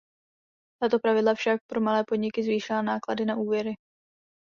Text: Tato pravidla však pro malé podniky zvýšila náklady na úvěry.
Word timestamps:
Tato 0.81 0.99
pravidla 0.99 1.33
však 1.35 1.61
pro 1.71 1.81
malé 1.81 2.03
podniky 2.07 2.43
zvýšila 2.43 2.81
náklady 2.81 3.25
na 3.25 3.35
úvěry. 3.37 3.73